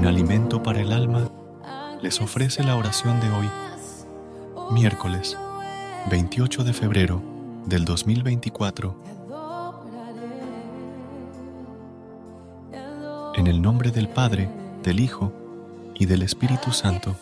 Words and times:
Un 0.00 0.06
alimento 0.06 0.62
para 0.62 0.80
el 0.80 0.92
alma 0.92 1.30
les 2.00 2.22
ofrece 2.22 2.62
la 2.62 2.74
oración 2.74 3.20
de 3.20 3.28
hoy, 3.28 3.50
miércoles 4.72 5.36
28 6.10 6.64
de 6.64 6.72
febrero 6.72 7.22
del 7.66 7.84
2024. 7.84 8.96
En 13.34 13.46
el 13.46 13.60
nombre 13.60 13.90
del 13.90 14.08
Padre, 14.08 14.48
del 14.82 15.00
Hijo 15.00 15.34
y 15.94 16.06
del 16.06 16.22
Espíritu 16.22 16.72
Santo. 16.72 17.14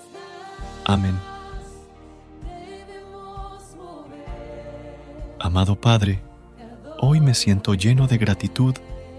Amén. 0.85 1.19
Amado 5.41 5.75
Padre, 5.75 6.21
hoy 7.01 7.21
me 7.21 7.35
siento 7.35 7.75
lleno 7.75 8.07
de 8.07 8.19
gratitud 8.19 8.77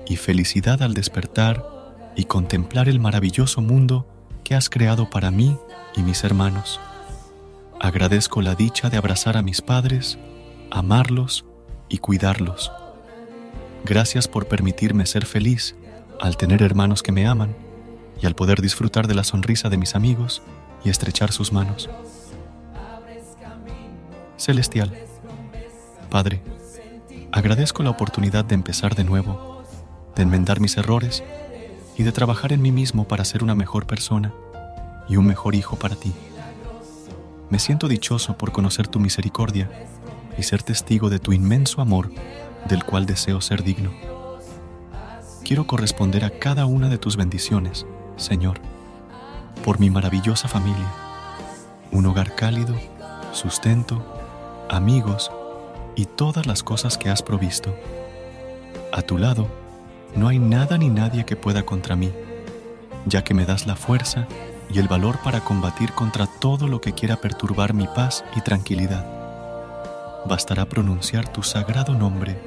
y 0.07 0.15
felicidad 0.15 0.81
al 0.81 0.93
despertar 0.93 1.78
y 2.15 2.25
contemplar 2.25 2.89
el 2.89 2.99
maravilloso 2.99 3.61
mundo 3.61 4.07
que 4.43 4.55
has 4.55 4.69
creado 4.69 5.09
para 5.09 5.31
mí 5.31 5.57
y 5.95 6.01
mis 6.01 6.23
hermanos. 6.23 6.79
Agradezco 7.79 8.41
la 8.41 8.55
dicha 8.55 8.89
de 8.89 8.97
abrazar 8.97 9.37
a 9.37 9.41
mis 9.41 9.61
padres, 9.61 10.17
amarlos 10.71 11.45
y 11.87 11.99
cuidarlos. 11.99 12.71
Gracias 13.85 14.27
por 14.27 14.47
permitirme 14.47 15.05
ser 15.05 15.25
feliz 15.25 15.75
al 16.19 16.35
tener 16.35 16.61
hermanos 16.61 17.01
que 17.01 17.11
me 17.11 17.25
aman 17.25 17.55
y 18.21 18.25
al 18.25 18.35
poder 18.35 18.61
disfrutar 18.61 19.07
de 19.07 19.15
la 19.15 19.23
sonrisa 19.23 19.69
de 19.69 19.77
mis 19.77 19.95
amigos 19.95 20.41
y 20.83 20.89
estrechar 20.89 21.31
sus 21.31 21.53
manos. 21.53 21.89
Celestial, 24.37 24.93
Padre, 26.09 26.41
agradezco 27.31 27.83
la 27.83 27.91
oportunidad 27.91 28.45
de 28.45 28.55
empezar 28.55 28.95
de 28.95 29.03
nuevo, 29.03 29.63
de 30.15 30.23
enmendar 30.23 30.59
mis 30.59 30.77
errores 30.77 31.23
y 31.99 32.03
de 32.03 32.13
trabajar 32.13 32.53
en 32.53 32.61
mí 32.61 32.71
mismo 32.71 33.03
para 33.03 33.25
ser 33.25 33.43
una 33.43 33.55
mejor 33.55 33.85
persona 33.85 34.33
y 35.09 35.17
un 35.17 35.27
mejor 35.27 35.53
hijo 35.53 35.75
para 35.75 35.97
ti. 35.97 36.13
Me 37.49 37.59
siento 37.59 37.89
dichoso 37.89 38.37
por 38.37 38.53
conocer 38.53 38.87
tu 38.87 39.01
misericordia 39.01 39.69
y 40.37 40.43
ser 40.43 40.63
testigo 40.63 41.09
de 41.09 41.19
tu 41.19 41.33
inmenso 41.33 41.81
amor 41.81 42.09
del 42.69 42.85
cual 42.85 43.05
deseo 43.05 43.41
ser 43.41 43.63
digno. 43.63 43.91
Quiero 45.43 45.67
corresponder 45.67 46.23
a 46.23 46.29
cada 46.29 46.65
una 46.65 46.87
de 46.87 46.97
tus 46.97 47.17
bendiciones, 47.17 47.85
Señor, 48.15 48.61
por 49.65 49.81
mi 49.81 49.89
maravillosa 49.89 50.47
familia, 50.47 50.87
un 51.91 52.05
hogar 52.05 52.33
cálido, 52.33 52.75
sustento, 53.33 54.01
amigos 54.69 55.31
y 55.97 56.05
todas 56.05 56.45
las 56.45 56.63
cosas 56.63 56.97
que 56.97 57.09
has 57.09 57.21
provisto. 57.21 57.75
A 58.93 59.01
tu 59.01 59.17
lado, 59.17 59.49
no 60.15 60.27
hay 60.27 60.39
nada 60.39 60.77
ni 60.77 60.89
nadie 60.89 61.25
que 61.25 61.35
pueda 61.35 61.63
contra 61.63 61.95
mí, 61.95 62.11
ya 63.05 63.23
que 63.23 63.33
me 63.33 63.45
das 63.45 63.67
la 63.67 63.75
fuerza 63.75 64.27
y 64.71 64.79
el 64.79 64.87
valor 64.87 65.19
para 65.23 65.41
combatir 65.41 65.93
contra 65.93 66.27
todo 66.27 66.67
lo 66.67 66.81
que 66.81 66.93
quiera 66.93 67.17
perturbar 67.17 67.73
mi 67.73 67.87
paz 67.87 68.23
y 68.35 68.41
tranquilidad. 68.41 69.05
Bastará 70.25 70.65
pronunciar 70.65 71.27
tu 71.27 71.43
sagrado 71.43 71.93
nombre 71.93 72.37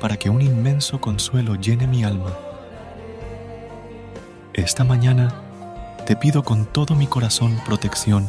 para 0.00 0.16
que 0.16 0.30
un 0.30 0.40
inmenso 0.40 1.00
consuelo 1.00 1.56
llene 1.56 1.86
mi 1.86 2.04
alma. 2.04 2.32
Esta 4.54 4.84
mañana 4.84 5.34
te 6.06 6.16
pido 6.16 6.42
con 6.42 6.66
todo 6.66 6.94
mi 6.94 7.06
corazón 7.06 7.60
protección 7.64 8.28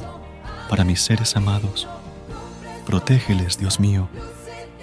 para 0.69 0.83
mis 0.83 1.01
seres 1.01 1.35
amados. 1.35 1.87
Protégeles, 2.85 3.57
Dios 3.57 3.79
mío, 3.79 4.09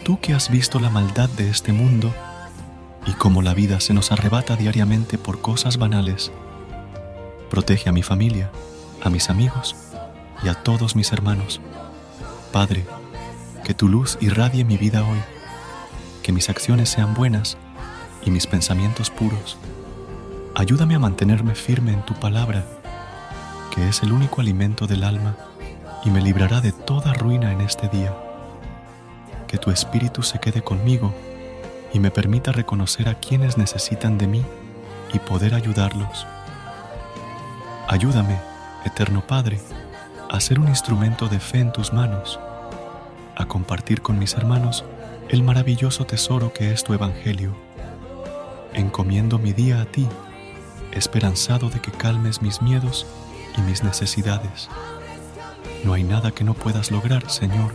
tú 0.04 0.18
que 0.20 0.34
has 0.34 0.50
visto 0.50 0.80
la 0.80 0.90
maldad 0.90 1.28
de 1.30 1.50
este 1.50 1.72
mundo 1.72 2.12
y 3.08 3.12
cómo 3.12 3.40
la 3.40 3.54
vida 3.54 3.80
se 3.80 3.94
nos 3.94 4.12
arrebata 4.12 4.54
diariamente 4.54 5.16
por 5.16 5.40
cosas 5.40 5.78
banales. 5.78 6.30
Protege 7.48 7.88
a 7.88 7.92
mi 7.92 8.02
familia, 8.02 8.50
a 9.02 9.08
mis 9.08 9.30
amigos 9.30 9.74
y 10.44 10.48
a 10.48 10.54
todos 10.54 10.94
mis 10.94 11.10
hermanos. 11.10 11.58
Padre, 12.52 12.84
que 13.64 13.72
tu 13.72 13.88
luz 13.88 14.18
irradie 14.20 14.64
mi 14.64 14.76
vida 14.76 15.04
hoy, 15.04 15.20
que 16.22 16.32
mis 16.32 16.50
acciones 16.50 16.90
sean 16.90 17.14
buenas 17.14 17.56
y 18.26 18.30
mis 18.30 18.46
pensamientos 18.46 19.08
puros. 19.08 19.56
Ayúdame 20.54 20.94
a 20.94 20.98
mantenerme 20.98 21.54
firme 21.54 21.92
en 21.92 22.04
tu 22.04 22.12
palabra, 22.12 22.66
que 23.74 23.88
es 23.88 24.02
el 24.02 24.12
único 24.12 24.42
alimento 24.42 24.86
del 24.86 25.02
alma 25.02 25.34
y 26.04 26.10
me 26.10 26.20
librará 26.20 26.60
de 26.60 26.72
toda 26.72 27.14
ruina 27.14 27.52
en 27.52 27.62
este 27.62 27.88
día. 27.88 28.14
Que 29.46 29.56
tu 29.56 29.70
espíritu 29.70 30.22
se 30.22 30.38
quede 30.40 30.60
conmigo 30.60 31.14
y 31.92 32.00
me 32.00 32.10
permita 32.10 32.52
reconocer 32.52 33.08
a 33.08 33.14
quienes 33.14 33.56
necesitan 33.56 34.18
de 34.18 34.26
mí 34.26 34.44
y 35.12 35.18
poder 35.18 35.54
ayudarlos. 35.54 36.26
Ayúdame, 37.88 38.38
Eterno 38.84 39.26
Padre, 39.26 39.60
a 40.30 40.40
ser 40.40 40.60
un 40.60 40.68
instrumento 40.68 41.28
de 41.28 41.40
fe 41.40 41.60
en 41.60 41.72
tus 41.72 41.92
manos, 41.92 42.38
a 43.36 43.46
compartir 43.46 44.02
con 44.02 44.18
mis 44.18 44.34
hermanos 44.34 44.84
el 45.28 45.42
maravilloso 45.42 46.04
tesoro 46.04 46.52
que 46.52 46.72
es 46.72 46.84
tu 46.84 46.92
Evangelio. 46.92 47.54
Encomiendo 48.74 49.38
mi 49.38 49.52
día 49.52 49.80
a 49.80 49.86
ti, 49.86 50.06
esperanzado 50.92 51.70
de 51.70 51.80
que 51.80 51.90
calmes 51.90 52.42
mis 52.42 52.60
miedos 52.60 53.06
y 53.56 53.60
mis 53.62 53.82
necesidades. 53.82 54.68
No 55.84 55.94
hay 55.94 56.02
nada 56.02 56.30
que 56.32 56.44
no 56.44 56.54
puedas 56.54 56.90
lograr, 56.90 57.30
Señor, 57.30 57.72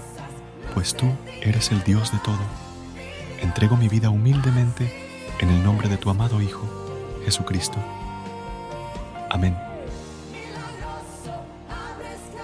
pues 0.73 0.95
tú 0.95 1.07
eres 1.41 1.71
el 1.71 1.83
Dios 1.83 2.11
de 2.11 2.19
todo. 2.19 2.62
Entrego 3.43 3.75
mi 3.75 3.89
vida 3.89 4.09
humildemente 4.09 4.89
en 5.39 5.49
el 5.49 5.61
nombre 5.61 5.89
de 5.89 5.97
tu 5.97 6.09
amado 6.09 6.41
Hijo, 6.41 6.65
Jesucristo. 7.25 7.77
Amén. 9.29 9.57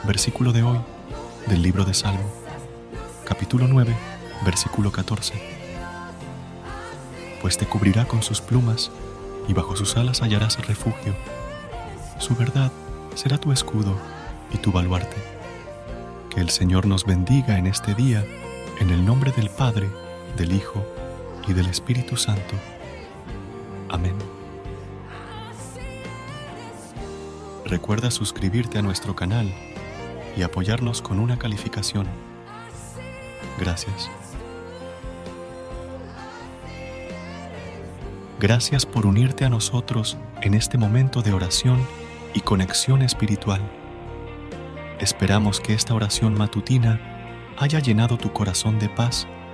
Versículo 0.04 0.52
de 0.52 0.62
hoy 0.62 0.78
del 1.48 1.62
libro 1.62 1.86
de 1.86 1.94
Salmo, 1.94 2.30
capítulo 3.26 3.66
9, 3.70 3.96
Versículo 4.44 4.92
14. 4.92 5.36
Pues 7.42 7.58
te 7.58 7.66
cubrirá 7.66 8.06
con 8.06 8.22
sus 8.22 8.42
plumas 8.42 8.92
y 9.48 9.54
bajo 9.54 9.78
sus 9.78 9.96
alas 9.96 10.22
hallarás 10.22 10.68
refugio. 10.68 11.16
Su 12.18 12.36
verdad 12.36 12.74
será 13.16 13.38
tu 13.38 13.54
escudo 13.54 13.96
y 14.54 14.58
tu 14.58 14.74
baluarte. 14.74 15.16
Que 16.30 16.42
el 16.42 16.50
Señor 16.50 16.88
nos 16.88 17.06
bendiga 17.06 17.58
en 17.58 17.68
este 17.68 17.96
día, 17.96 18.26
en 18.82 18.90
el 18.90 19.06
nombre 19.06 19.32
del 19.32 19.50
Padre, 19.50 19.90
del 20.38 20.54
Hijo 20.54 20.86
y 21.48 21.54
del 21.54 21.68
Espíritu 21.68 22.18
Santo. 22.18 22.56
Amén. 23.90 24.16
Recuerda 27.66 28.10
suscribirte 28.10 28.80
a 28.80 28.82
nuestro 28.82 29.16
canal 29.16 29.54
y 30.36 30.42
apoyarnos 30.42 31.02
con 31.02 31.20
una 31.20 31.38
calificación. 31.38 32.08
Gracias. 33.60 34.10
Gracias 38.40 38.86
por 38.86 39.06
unirte 39.06 39.44
a 39.44 39.50
nosotros 39.50 40.18
en 40.42 40.54
este 40.54 40.78
momento 40.78 41.22
de 41.22 41.34
oración 41.34 41.86
y 42.34 42.40
conexión 42.40 43.02
espiritual. 43.02 43.62
Esperamos 45.00 45.60
que 45.60 45.74
esta 45.74 45.94
oración 45.94 46.36
matutina 46.36 47.00
haya 47.58 47.80
llenado 47.80 48.18
tu 48.18 48.32
corazón 48.32 48.80
de 48.80 48.88
paz 48.88 49.28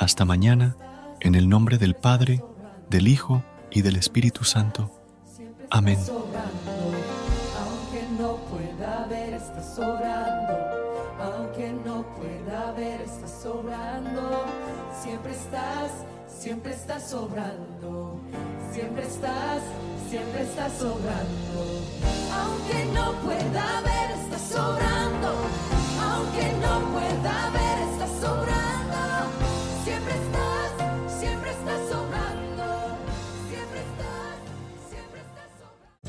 Hasta 0.00 0.24
mañana, 0.24 0.76
en 1.20 1.34
el 1.34 1.46
nombre 1.50 1.76
del 1.76 1.94
Padre, 1.94 2.42
del 2.88 3.06
Hijo 3.06 3.44
y 3.70 3.82
del 3.82 3.96
Espíritu 3.96 4.44
Santo. 4.44 4.90
Amén. 5.68 5.98
Aunque 7.60 8.06
no 8.18 8.36
pueda 8.48 9.04
ver, 9.10 9.34
está 9.34 9.62
sobrando. 9.62 10.54
Aunque 11.20 11.74
no 11.84 12.06
pueda 12.16 12.72
ver, 12.72 13.02
está 13.02 13.28
sobrando. 13.28 14.46
Siempre 15.02 15.32
estás, 15.32 15.90
siempre 16.26 16.72
estás 16.72 17.10
sobrando. 17.10 18.22
Siempre 18.72 19.02
estás, 19.02 19.60
siempre 20.08 20.42
estás 20.44 20.72
sobrando. 20.78 21.60
Aunque 22.40 22.86
no 22.94 23.12
pueda 23.20 23.82
ver, 23.82 24.12
está 24.12 24.38
sobrando. 24.38 25.59